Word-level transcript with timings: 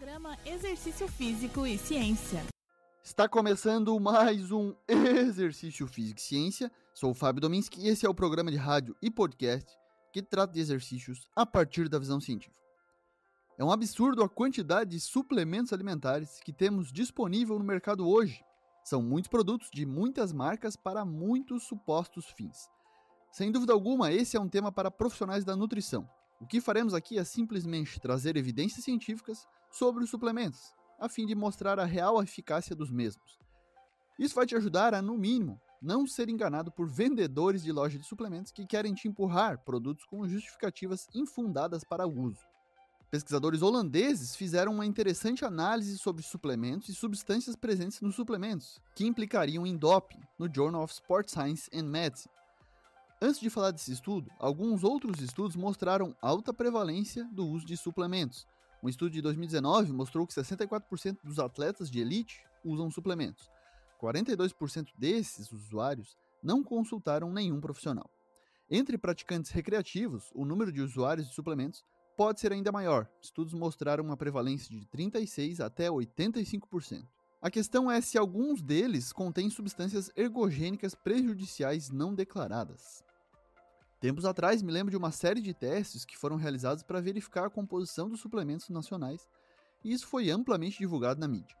Programa 0.00 0.38
Exercício 0.46 1.06
Físico 1.06 1.66
e 1.66 1.76
Ciência. 1.76 2.42
Está 3.04 3.28
começando 3.28 4.00
mais 4.00 4.50
um 4.50 4.74
Exercício 4.88 5.86
Físico 5.86 6.18
e 6.18 6.22
Ciência. 6.22 6.72
Sou 6.94 7.10
o 7.10 7.14
Fábio 7.14 7.42
Dominski 7.42 7.82
e 7.82 7.88
esse 7.88 8.06
é 8.06 8.08
o 8.08 8.14
programa 8.14 8.50
de 8.50 8.56
rádio 8.56 8.96
e 9.02 9.10
podcast 9.10 9.70
que 10.10 10.22
trata 10.22 10.54
de 10.54 10.60
exercícios 10.60 11.28
a 11.36 11.44
partir 11.44 11.86
da 11.86 11.98
visão 11.98 12.18
científica. 12.18 12.56
É 13.58 13.64
um 13.64 13.70
absurdo 13.70 14.22
a 14.22 14.28
quantidade 14.28 14.92
de 14.92 15.00
suplementos 15.00 15.70
alimentares 15.70 16.40
que 16.40 16.50
temos 16.50 16.90
disponível 16.90 17.58
no 17.58 17.64
mercado 17.66 18.08
hoje. 18.08 18.42
São 18.82 19.02
muitos 19.02 19.28
produtos 19.28 19.68
de 19.70 19.84
muitas 19.84 20.32
marcas 20.32 20.76
para 20.76 21.04
muitos 21.04 21.64
supostos 21.64 22.24
fins. 22.24 22.70
Sem 23.30 23.52
dúvida 23.52 23.74
alguma, 23.74 24.10
esse 24.10 24.34
é 24.34 24.40
um 24.40 24.48
tema 24.48 24.72
para 24.72 24.90
profissionais 24.90 25.44
da 25.44 25.54
nutrição. 25.54 26.08
O 26.40 26.46
que 26.46 26.60
faremos 26.60 26.94
aqui 26.94 27.18
é 27.18 27.24
simplesmente 27.24 28.00
trazer 28.00 28.36
evidências 28.36 28.82
científicas 28.82 29.46
sobre 29.70 30.02
os 30.02 30.10
suplementos, 30.10 30.74
a 30.98 31.08
fim 31.08 31.26
de 31.26 31.34
mostrar 31.34 31.78
a 31.78 31.84
real 31.84 32.22
eficácia 32.22 32.74
dos 32.74 32.90
mesmos. 32.90 33.38
Isso 34.18 34.34
vai 34.34 34.46
te 34.46 34.56
ajudar 34.56 34.94
a, 34.94 35.02
no 35.02 35.18
mínimo, 35.18 35.60
não 35.82 36.06
ser 36.06 36.28
enganado 36.28 36.72
por 36.72 36.88
vendedores 36.88 37.62
de 37.62 37.72
loja 37.72 37.98
de 37.98 38.06
suplementos 38.06 38.52
que 38.52 38.66
querem 38.66 38.94
te 38.94 39.06
empurrar 39.06 39.58
produtos 39.64 40.04
com 40.06 40.26
justificativas 40.26 41.08
infundadas 41.14 41.84
para 41.84 42.06
o 42.06 42.20
uso. 42.20 42.48
Pesquisadores 43.10 43.60
holandeses 43.60 44.36
fizeram 44.36 44.72
uma 44.72 44.86
interessante 44.86 45.44
análise 45.44 45.98
sobre 45.98 46.22
suplementos 46.22 46.88
e 46.88 46.94
substâncias 46.94 47.56
presentes 47.56 48.00
nos 48.00 48.14
suplementos, 48.14 48.80
que 48.94 49.04
implicariam 49.04 49.66
em 49.66 49.76
doping, 49.76 50.20
no 50.38 50.48
Journal 50.52 50.84
of 50.84 50.92
Sport 50.92 51.28
Science 51.28 51.68
and 51.74 51.84
Medicine. 51.84 52.39
Antes 53.22 53.38
de 53.38 53.50
falar 53.50 53.70
desse 53.70 53.92
estudo, 53.92 54.30
alguns 54.38 54.82
outros 54.82 55.20
estudos 55.20 55.54
mostraram 55.54 56.16
alta 56.22 56.54
prevalência 56.54 57.22
do 57.30 57.46
uso 57.46 57.66
de 57.66 57.76
suplementos. 57.76 58.46
Um 58.82 58.88
estudo 58.88 59.10
de 59.10 59.20
2019 59.20 59.92
mostrou 59.92 60.26
que 60.26 60.32
64% 60.32 61.18
dos 61.22 61.38
atletas 61.38 61.90
de 61.90 62.00
elite 62.00 62.42
usam 62.64 62.90
suplementos. 62.90 63.50
42% 64.00 64.88
desses 64.96 65.52
usuários 65.52 66.16
não 66.42 66.64
consultaram 66.64 67.30
nenhum 67.30 67.60
profissional. 67.60 68.08
Entre 68.70 68.96
praticantes 68.96 69.50
recreativos, 69.50 70.30
o 70.34 70.46
número 70.46 70.72
de 70.72 70.80
usuários 70.80 71.28
de 71.28 71.34
suplementos 71.34 71.84
pode 72.16 72.40
ser 72.40 72.54
ainda 72.54 72.72
maior. 72.72 73.06
Estudos 73.20 73.52
mostraram 73.52 74.02
uma 74.02 74.16
prevalência 74.16 74.74
de 74.74 74.86
36 74.86 75.60
até 75.60 75.88
85%. 75.88 77.06
A 77.42 77.50
questão 77.50 77.90
é 77.90 78.00
se 78.00 78.16
alguns 78.16 78.62
deles 78.62 79.12
contêm 79.12 79.50
substâncias 79.50 80.10
ergogênicas 80.16 80.94
prejudiciais 80.94 81.90
não 81.90 82.14
declaradas. 82.14 83.04
Tempos 84.00 84.24
atrás, 84.24 84.62
me 84.62 84.72
lembro 84.72 84.90
de 84.90 84.96
uma 84.96 85.12
série 85.12 85.42
de 85.42 85.52
testes 85.52 86.06
que 86.06 86.16
foram 86.16 86.36
realizados 86.36 86.82
para 86.82 87.02
verificar 87.02 87.44
a 87.44 87.50
composição 87.50 88.08
dos 88.08 88.18
suplementos 88.18 88.70
nacionais, 88.70 89.28
e 89.84 89.92
isso 89.92 90.06
foi 90.06 90.30
amplamente 90.30 90.78
divulgado 90.78 91.20
na 91.20 91.28
mídia. 91.28 91.54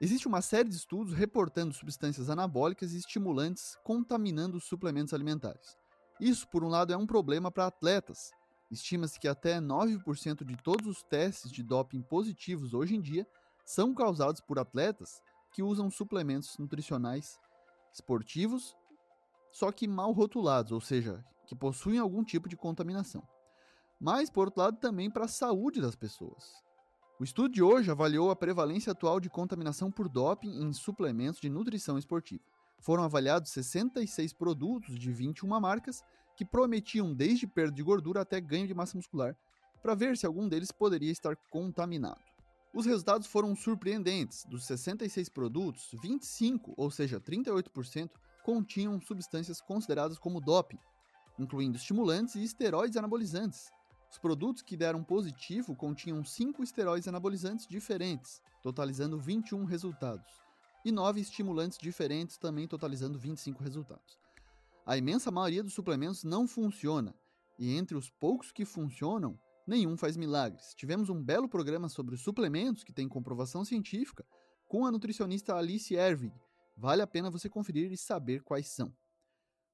Existe 0.00 0.26
uma 0.26 0.42
série 0.42 0.68
de 0.68 0.74
estudos 0.74 1.14
reportando 1.14 1.72
substâncias 1.72 2.28
anabólicas 2.28 2.92
e 2.92 2.98
estimulantes 2.98 3.78
contaminando 3.84 4.56
os 4.56 4.64
suplementos 4.64 5.14
alimentares. 5.14 5.78
Isso, 6.20 6.48
por 6.48 6.64
um 6.64 6.68
lado, 6.68 6.92
é 6.92 6.96
um 6.96 7.06
problema 7.06 7.52
para 7.52 7.66
atletas. 7.66 8.32
Estima-se 8.68 9.20
que 9.20 9.28
até 9.28 9.60
9% 9.60 10.44
de 10.44 10.56
todos 10.56 10.88
os 10.88 11.04
testes 11.04 11.52
de 11.52 11.62
doping 11.62 12.02
positivos 12.02 12.74
hoje 12.74 12.96
em 12.96 13.00
dia 13.00 13.24
são 13.64 13.94
causados 13.94 14.40
por 14.40 14.58
atletas 14.58 15.22
que 15.52 15.62
usam 15.62 15.88
suplementos 15.88 16.58
nutricionais 16.58 17.38
esportivos 17.92 18.74
só 19.52 19.70
que 19.70 19.86
mal 19.86 20.12
rotulados, 20.12 20.72
ou 20.72 20.80
seja, 20.80 21.24
que 21.46 21.54
possuem 21.54 21.98
algum 21.98 22.24
tipo 22.24 22.48
de 22.48 22.56
contaminação. 22.56 23.22
Mas, 24.00 24.30
por 24.30 24.46
outro 24.46 24.62
lado, 24.62 24.78
também 24.78 25.10
para 25.10 25.26
a 25.26 25.28
saúde 25.28 25.80
das 25.80 25.94
pessoas. 25.94 26.50
O 27.20 27.24
estudo 27.24 27.50
de 27.50 27.62
hoje 27.62 27.90
avaliou 27.90 28.30
a 28.30 28.36
prevalência 28.36 28.90
atual 28.90 29.20
de 29.20 29.30
contaminação 29.30 29.92
por 29.92 30.08
doping 30.08 30.60
em 30.60 30.72
suplementos 30.72 31.40
de 31.40 31.48
nutrição 31.48 31.96
esportiva. 31.96 32.42
Foram 32.80 33.04
avaliados 33.04 33.52
66 33.52 34.32
produtos 34.32 34.98
de 34.98 35.12
21 35.12 35.60
marcas 35.60 36.02
que 36.36 36.44
prometiam 36.44 37.14
desde 37.14 37.46
perda 37.46 37.76
de 37.76 37.82
gordura 37.82 38.22
até 38.22 38.40
ganho 38.40 38.66
de 38.66 38.74
massa 38.74 38.96
muscular, 38.96 39.36
para 39.80 39.94
ver 39.94 40.16
se 40.16 40.26
algum 40.26 40.48
deles 40.48 40.72
poderia 40.72 41.12
estar 41.12 41.36
contaminado. 41.50 42.20
Os 42.74 42.86
resultados 42.86 43.26
foram 43.26 43.54
surpreendentes. 43.54 44.44
Dos 44.46 44.64
66 44.64 45.28
produtos, 45.28 45.94
25, 46.02 46.72
ou 46.76 46.90
seja, 46.90 47.20
38%, 47.20 48.10
continham 48.42 49.00
substâncias 49.00 49.60
consideradas 49.60 50.18
como 50.18 50.40
doping, 50.40 50.78
incluindo 51.38 51.76
estimulantes 51.76 52.34
e 52.34 52.42
esteroides 52.42 52.96
anabolizantes. 52.96 53.70
Os 54.10 54.18
produtos 54.18 54.62
que 54.62 54.76
deram 54.76 55.02
positivo 55.02 55.74
continham 55.74 56.22
5 56.22 56.62
esteroides 56.62 57.08
anabolizantes 57.08 57.66
diferentes, 57.66 58.42
totalizando 58.62 59.18
21 59.18 59.64
resultados, 59.64 60.30
e 60.84 60.92
9 60.92 61.20
estimulantes 61.20 61.78
diferentes, 61.78 62.36
também 62.36 62.68
totalizando 62.68 63.18
25 63.18 63.62
resultados. 63.62 64.18
A 64.84 64.96
imensa 64.96 65.30
maioria 65.30 65.62
dos 65.62 65.72
suplementos 65.72 66.24
não 66.24 66.46
funciona, 66.46 67.14
e 67.58 67.74
entre 67.76 67.96
os 67.96 68.10
poucos 68.10 68.50
que 68.52 68.64
funcionam, 68.64 69.38
nenhum 69.66 69.96
faz 69.96 70.16
milagres. 70.16 70.74
Tivemos 70.74 71.08
um 71.08 71.22
belo 71.22 71.48
programa 71.48 71.88
sobre 71.88 72.16
suplementos 72.16 72.84
que 72.84 72.92
tem 72.92 73.08
comprovação 73.08 73.64
científica 73.64 74.26
com 74.68 74.84
a 74.84 74.90
nutricionista 74.90 75.54
Alice 75.54 75.94
Erving, 75.94 76.32
Vale 76.82 77.00
a 77.00 77.06
pena 77.06 77.30
você 77.30 77.48
conferir 77.48 77.92
e 77.92 77.96
saber 77.96 78.42
quais 78.42 78.66
são. 78.66 78.92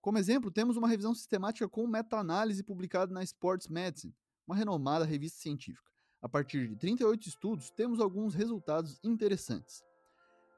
Como 0.00 0.18
exemplo, 0.18 0.50
temos 0.50 0.76
uma 0.76 0.88
revisão 0.88 1.14
sistemática 1.14 1.68
com 1.68 1.86
meta-análise 1.86 2.64
publicada 2.64 3.14
na 3.14 3.22
Sports 3.22 3.68
Medicine, 3.68 4.12
uma 4.44 4.56
renomada 4.56 5.04
revista 5.04 5.38
científica. 5.38 5.88
A 6.20 6.28
partir 6.28 6.66
de 6.66 6.74
38 6.74 7.28
estudos, 7.28 7.70
temos 7.70 8.00
alguns 8.00 8.34
resultados 8.34 8.98
interessantes. 9.04 9.84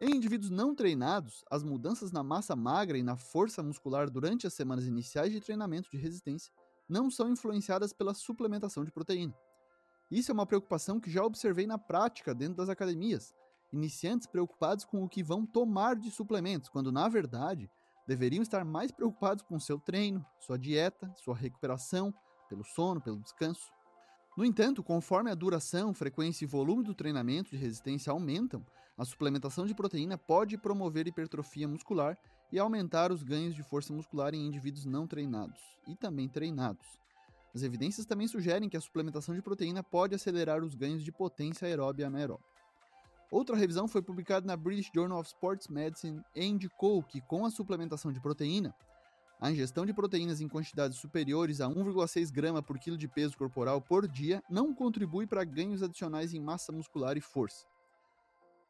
Em 0.01 0.17
indivíduos 0.17 0.51
não 0.51 0.75
treinados, 0.75 1.45
as 1.51 1.63
mudanças 1.63 2.13
na 2.13 2.23
massa 2.23 2.57
magra 2.57 2.97
e 2.97 3.03
na 3.03 3.19
força 3.19 3.63
muscular 3.63 4.09
durante 4.09 4.47
as 4.47 4.55
semanas 4.55 4.87
iniciais 4.87 5.31
de 5.31 5.43
treinamento 5.43 5.91
de 5.91 5.99
resistência 5.99 6.51
não 6.89 7.11
são 7.11 7.29
influenciadas 7.29 7.93
pela 7.93 8.15
suplementação 8.15 8.87
de 8.87 8.91
proteína. 8.91 9.37
Isso 10.11 10.31
é 10.31 10.35
uma 10.35 10.47
preocupação 10.47 10.99
que 10.99 11.11
já 11.11 11.23
observei 11.23 11.67
na 11.67 11.77
prática 11.77 12.35
dentro 12.35 12.55
das 12.55 12.71
academias, 12.71 13.35
iniciantes 13.73 14.27
preocupados 14.27 14.85
com 14.85 15.05
o 15.05 15.09
que 15.09 15.23
vão 15.23 15.45
tomar 15.45 15.97
de 15.97 16.11
suplementos, 16.11 16.69
quando 16.69 16.93
na 16.93 17.09
verdade 17.09 17.71
deveriam 18.07 18.43
estar 18.43 18.65
mais 18.65 18.91
preocupados 18.91 19.43
com 19.43 19.61
seu 19.61 19.79
treino, 19.79 20.25
sua 20.41 20.59
dieta, 20.59 21.13
sua 21.17 21.37
recuperação, 21.37 22.13
pelo 22.49 22.65
sono, 22.65 23.01
pelo 23.01 23.21
descanso. 23.21 23.71
No 24.37 24.45
entanto, 24.45 24.83
conforme 24.83 25.31
a 25.31 25.35
duração, 25.35 25.93
frequência 25.93 26.45
e 26.45 26.49
volume 26.49 26.85
do 26.85 26.95
treinamento 26.95 27.51
de 27.51 27.57
resistência 27.57 28.11
aumentam, 28.11 28.65
a 28.97 29.05
suplementação 29.05 29.67
de 29.67 29.75
proteína 29.75 30.17
pode 30.17 30.57
promover 30.57 31.07
hipertrofia 31.07 31.69
muscular 31.69 32.17
e 32.51 32.59
aumentar 32.59 33.13
os 33.13 33.23
ganhos 33.23 33.55
de 33.55 33.63
força 33.63 33.93
muscular 33.93 34.35
em 34.35 34.47
indivíduos 34.47 34.85
não 34.85 35.07
treinados 35.07 35.61
e 35.87 35.95
também 35.95 36.29
treinados. 36.29 36.87
As 37.55 37.63
evidências 37.63 38.07
também 38.07 38.27
sugerem 38.27 38.69
que 38.69 38.77
a 38.77 38.81
suplementação 38.81 39.35
de 39.35 39.43
proteína 39.43 39.83
pode 39.83 40.15
acelerar 40.15 40.63
os 40.63 40.75
ganhos 40.75 41.05
de 41.05 41.13
potência 41.13 41.67
aeróbia 41.67 42.05
e 42.05 42.07
anaeróbia. 42.07 42.47
Outra 43.31 43.57
revisão 43.57 43.87
foi 43.87 44.01
publicada 44.01 44.47
na 44.47 44.57
British 44.57 44.91
Journal 44.95 45.21
of 45.21 45.29
Sports 45.29 45.69
Medicine 45.69 46.23
e 46.35 46.45
indicou 46.45 47.03
que, 47.03 47.21
com 47.21 47.45
a 47.45 47.51
suplementação 47.51 48.11
de 48.11 48.21
proteína, 48.21 48.75
a 49.41 49.51
ingestão 49.51 49.87
de 49.87 49.93
proteínas 49.93 50.41
em 50.41 50.49
quantidades 50.49 50.99
superiores 50.99 51.61
a 51.61 51.69
1,6 51.69 52.33
grama 52.33 52.63
por 52.63 52.79
quilo 52.79 52.97
de 52.97 53.07
peso 53.07 53.37
corporal 53.37 53.81
por 53.81 54.09
dia 54.09 54.43
não 54.51 54.75
contribui 54.75 55.27
para 55.27 55.45
ganhos 55.45 55.83
adicionais 55.83 56.35
em 56.35 56.41
massa 56.41 56.73
muscular 56.73 57.17
e 57.17 57.21
força. 57.21 57.67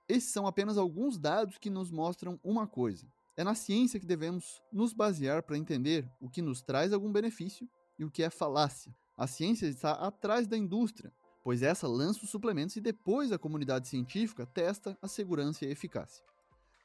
Esses 0.08 0.30
são 0.30 0.46
apenas 0.46 0.76
alguns 0.76 1.18
dados 1.18 1.56
que 1.56 1.70
nos 1.70 1.90
mostram 1.90 2.38
uma 2.42 2.66
coisa: 2.66 3.06
é 3.36 3.44
na 3.44 3.54
ciência 3.54 4.00
que 4.00 4.06
devemos 4.06 4.60
nos 4.72 4.92
basear 4.92 5.42
para 5.42 5.56
entender 5.56 6.10
o 6.20 6.28
que 6.28 6.42
nos 6.42 6.60
traz 6.60 6.92
algum 6.92 7.12
benefício 7.12 7.68
e 7.98 8.04
o 8.04 8.10
que 8.10 8.22
é 8.22 8.28
falácia. 8.28 8.94
A 9.16 9.26
ciência 9.26 9.66
está 9.66 9.92
atrás 9.92 10.46
da 10.46 10.56
indústria, 10.56 11.12
pois 11.48 11.62
essa 11.62 11.88
lança 11.88 12.24
os 12.24 12.28
suplementos 12.28 12.76
e 12.76 12.80
depois 12.80 13.32
a 13.32 13.38
comunidade 13.38 13.88
científica 13.88 14.44
testa 14.44 14.98
a 15.00 15.08
segurança 15.08 15.64
e 15.64 15.68
a 15.68 15.70
eficácia. 15.70 16.22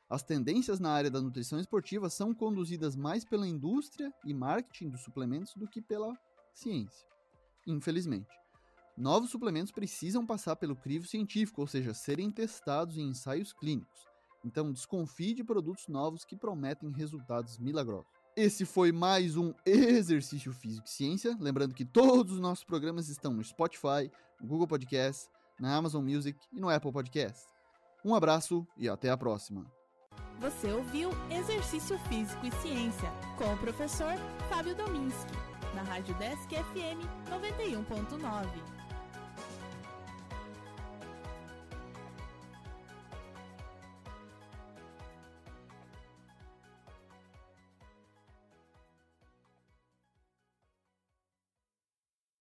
As 0.10 0.24
tendências 0.24 0.80
na 0.80 0.90
área 0.90 1.12
da 1.12 1.20
nutrição 1.20 1.60
esportiva 1.60 2.10
são 2.10 2.34
conduzidas 2.34 2.96
mais 2.96 3.26
pela 3.26 3.46
indústria 3.46 4.10
e 4.24 4.34
marketing 4.34 4.88
dos 4.88 5.02
suplementos 5.02 5.54
do 5.58 5.68
que 5.68 5.82
pela 5.82 6.18
ciência. 6.54 7.06
Infelizmente. 7.68 8.30
Novos 8.96 9.32
suplementos 9.32 9.74
precisam 9.74 10.26
passar 10.26 10.56
pelo 10.56 10.78
crivo 10.78 11.06
científico, 11.06 11.60
ou 11.60 11.68
seja, 11.68 11.94
serem 11.94 12.32
testados 12.32 12.98
em 12.98 13.10
ensaios 13.10 13.52
clínicos. 13.52 14.08
Então 14.46 14.72
desconfie 14.72 15.34
de 15.34 15.44
produtos 15.44 15.90
novos 15.90 16.24
que 16.24 16.38
prometem 16.38 16.90
resultados 16.90 17.58
milagrosos. 17.58 18.23
Esse 18.36 18.66
foi 18.66 18.92
mais 18.92 19.38
um 19.38 19.54
Exercício 19.64 20.52
Físico 20.52 20.88
e 20.88 20.90
Ciência. 20.90 21.38
Lembrando 21.40 21.76
que 21.76 21.86
todos 21.86 22.34
os 22.34 22.40
nossos 22.40 22.64
programas 22.64 23.08
estão 23.08 23.32
no 23.32 23.44
Spotify, 23.44 24.10
no 24.42 24.48
Google 24.48 24.68
Podcast, 24.68 25.30
na 25.60 25.76
Amazon 25.76 26.04
Music 26.04 26.40
e 26.52 26.60
no 26.60 26.68
Apple 26.68 26.92
Podcast. 26.92 27.48
Um 28.04 28.16
abraço 28.16 28.68
e 28.76 28.90
até 28.90 29.12
a 29.12 29.18
próxima. 29.18 29.72
Você 30.40 30.72
ouviu 30.72 31.12
Exercício 31.30 31.98
Físico 32.10 32.44
e 32.44 32.52
Ciência 32.54 33.12
com 33.38 33.54
o 33.54 33.58
professor 33.58 34.16
Fábio 34.50 34.76
Dominski, 34.76 35.34
na 35.76 35.84
Rádio 35.84 36.16
Desk 36.16 36.50
FM 36.50 37.06
91.9. 37.30 38.73